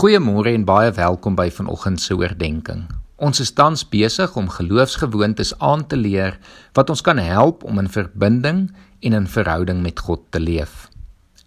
[0.00, 2.86] Goeiemôre en baie welkom by vanoggend se oordeenking.
[3.20, 6.38] Ons is tans besig om geloofsgewoontes aan te leer
[6.78, 8.62] wat ons kan help om in verbinding
[9.04, 10.86] en in verhouding met God te leef.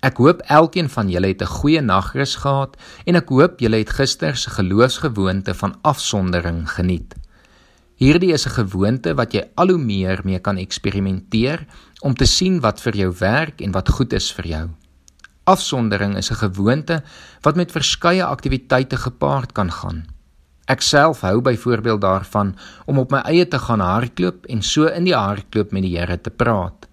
[0.05, 2.77] Ek hoop elkeen van julle het 'n goeie nagrus gehad
[3.07, 7.15] en ek hoop julle het gister se geloofsgewoonte van afsondering geniet.
[7.97, 11.65] Hierdie is 'n gewoonte wat jy al hoe meer mee kan eksperimenteer
[12.01, 14.69] om te sien wat vir jou werk en wat goed is vir jou.
[15.43, 17.03] Afsondering is 'n gewoonte
[17.41, 20.05] wat met verskeie aktiwiteite gepaard kan gaan.
[20.65, 25.03] Ek self hou byvoorbeeld daarvan om op my eie te gaan hardloop en so in
[25.03, 26.87] die hardloop met die Here te praat.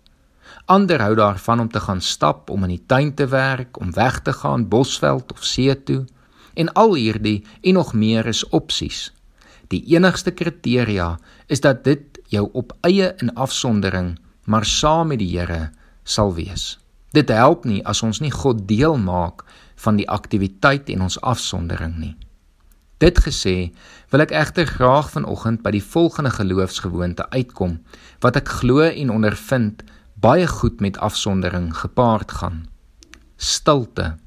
[0.66, 4.20] Ander hou daarvan om te gaan stap, om in die tuin te werk, om weg
[4.20, 6.04] te gaan bosveld of see toe.
[6.54, 9.12] En al hierdie en nog meer is opsies.
[9.68, 15.38] Die enigste kriteria is dat dit jou op eie in afsondering, maar saam met die
[15.38, 15.70] Here
[16.02, 16.79] sal wees.
[17.12, 19.42] Dit help nie as ons nie God deel maak
[19.82, 22.16] van die aktiwiteit en ons afsondering nie.
[23.00, 23.72] Dit gesê,
[24.12, 27.78] wil ek egter graag vanoggend by die volgende geloofsgewoonte uitkom
[28.20, 29.82] wat ek glo en ondervind
[30.20, 32.66] baie goed met afsondering gepaard gaan.
[33.40, 34.18] Stilte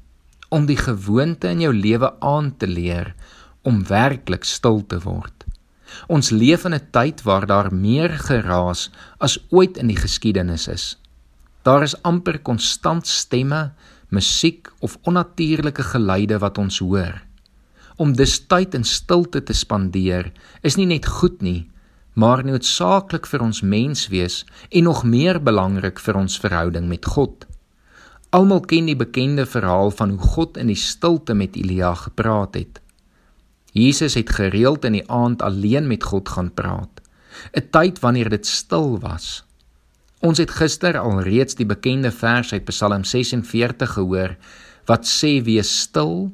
[0.50, 3.14] om die gewoonte in jou lewe aan te leer
[3.62, 5.46] om werklik stil te word.
[6.10, 10.98] Ons leef in 'n tyd waar daar meer geraas as ooit in die geskiedenis is.
[11.64, 13.72] Daar is amper konstant stemme,
[14.12, 17.22] musiek of onnatuurlike geluide wat ons hoor.
[17.96, 20.28] Om dus tyd in stilte te spandeer
[20.60, 21.70] is nie net goed nie,
[22.20, 27.46] maar noodsaaklik vir ons menswees en nog meer belangrik vir ons verhouding met God.
[28.34, 32.82] Almal ken die bekende verhaal van hoe God in die stilte met Elia gepraat het.
[33.72, 37.00] Jesus het gereeld in die aand alleen met God gaan praat,
[37.56, 39.44] 'n tyd wanneer dit stil was.
[40.24, 44.32] Ons het gister al reeds die bekende vers uit Psalm 46 gehoor
[44.88, 46.30] wat sê wees stil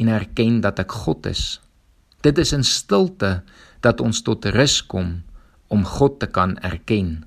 [0.00, 1.42] en erken dat ek God is.
[2.24, 3.42] Dit is in stilte
[3.84, 5.18] dat ons tot rus kom
[5.68, 7.26] om God te kan erken.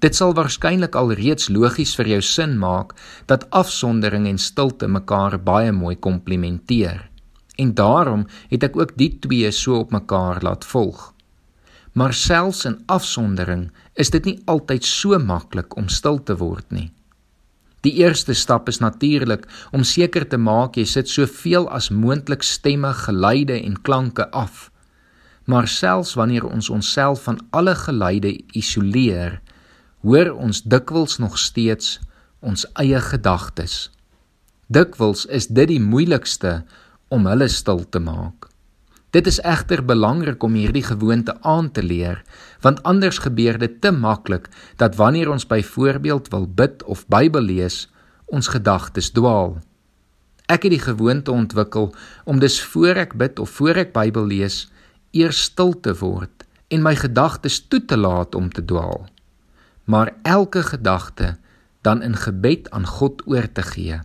[0.00, 2.96] Dit sal waarskynlik al reeds logies vir jou sin maak
[3.28, 7.04] dat afsondering en stilte mekaar baie mooi komplementeer.
[7.60, 11.10] En daarom het ek ook die twee so op mekaar laat volg.
[11.92, 16.90] Maar selfs in afsondering is dit nie altyd so maklik om stil te word nie.
[17.86, 22.90] Die eerste stap is natuurlik om seker te maak jy sit soveel as moontlik stemme,
[22.92, 24.70] geluide en klanke af.
[25.46, 29.38] Maar selfs wanneer ons onsself van alle geluide isoleer,
[30.02, 31.98] hoor ons dikwels nog steeds
[32.40, 33.88] ons eie gedagtes.
[34.68, 36.62] Dikwels is dit die moeilikste
[37.08, 38.50] om hulle stil te maak.
[39.10, 42.20] Dit is egter belangrik om hierdie gewoonte aan te leer,
[42.60, 47.86] want anders gebeur dit te maklik dat wanneer ons byvoorbeeld wil bid of Bybel lees,
[48.26, 49.56] ons gedagtes dwaal.
[50.48, 54.66] Ek het die gewoonte ontwikkel om dus voor ek bid of voor ek Bybel lees,
[55.16, 59.08] eers stil te word en my gedagtes toe te laat om te dwaal.
[59.88, 61.38] Maar elke gedagte
[61.80, 64.00] dan in gebed aan God oor te gee.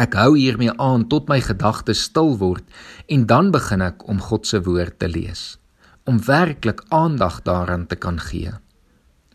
[0.00, 2.64] Ek hou hiermee aan tot my gedagtes stil word
[3.12, 5.58] en dan begin ek om God se woord te lees,
[6.08, 8.54] om werklik aandag daaraan te kan gee.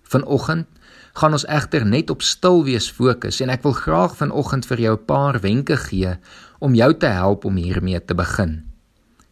[0.09, 0.65] Vanoggend
[1.19, 4.95] gaan ons egter net op stil wees fokus en ek wil graag vanoggend vir jou
[4.97, 6.17] 'n paar wenke gee
[6.59, 8.63] om jou te help om hiermee te begin.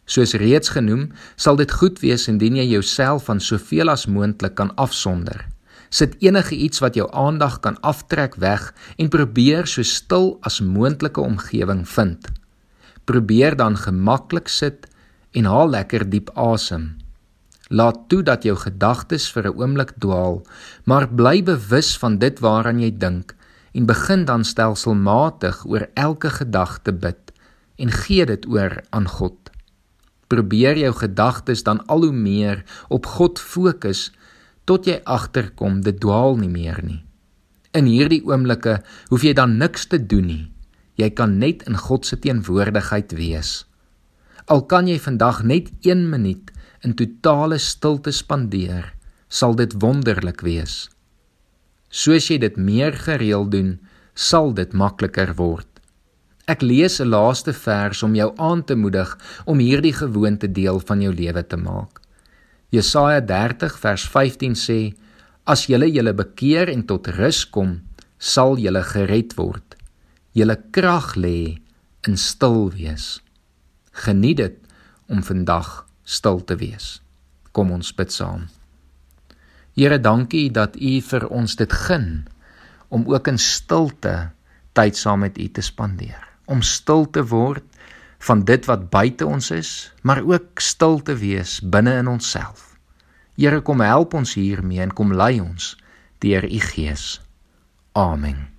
[0.06, 4.70] Soos reeds genoem, sal dit goed wees indien jy jouself van soveel as moontlik kan
[4.76, 5.53] afsonder
[5.94, 11.22] sit enige iets wat jou aandag kan aftrek weg en probeer so stil as moontlike
[11.22, 12.26] omgewing vind.
[13.06, 14.88] Probeer dan gemaklik sit
[15.38, 16.96] en haal lekker diep asem.
[17.68, 20.42] Laat toe dat jou gedagtes vir 'n oomblik dwaal,
[20.84, 23.34] maar bly bewus van dit waaraan jy dink
[23.72, 27.32] en begin dan stelselmatig oor elke gedagte bid
[27.76, 29.50] en gee dit oor aan God.
[30.26, 34.12] Probeer jou gedagtes dan al hoe meer op God fokus
[34.64, 37.02] tot jy agterkom dit dwaal nie meer nie.
[37.74, 38.78] In hierdie oomblikke
[39.10, 40.44] hoef jy dan niks te doen nie.
[41.00, 43.64] Jy kan net in God se teenwoordigheid wees.
[44.46, 46.52] Al kan jy vandag net 1 minuut
[46.84, 48.92] in totale stilte spandeer,
[49.28, 50.90] sal dit wonderlik wees.
[51.90, 53.78] Soos jy dit meer gereeld doen,
[54.14, 55.68] sal dit makliker word.
[56.46, 59.16] Ek lees 'n laaste vers om jou aan te moedig
[59.46, 62.03] om hierdie gewoonte deel van jou lewe te maak.
[62.74, 64.80] Jesaja 30 vers 15 sê:
[65.46, 67.76] As julle julle bekeer en tot rus kom,
[68.18, 69.76] sal julle gered word.
[70.34, 71.60] Julle krag lê
[72.08, 73.20] in stil wees.
[74.04, 74.56] Geniet dit
[75.06, 76.98] om vandag stil te wees.
[77.54, 78.48] Kom ons bid saam.
[79.74, 82.24] Here, dankie dat U vir ons dit gun
[82.94, 84.30] om ook in stilte
[84.74, 86.22] tyd saam met U te spandeer.
[86.46, 87.66] Om stil te word
[88.24, 92.72] van dit wat buite ons is, maar ook stil te wees binne in onsself.
[93.36, 95.74] Here kom help ons hiermee en kom lei ons
[96.24, 97.20] deur u Gees.
[97.92, 98.53] Amen.